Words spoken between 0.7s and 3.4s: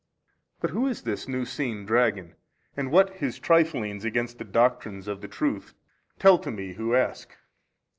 who is this new seen dragon and what his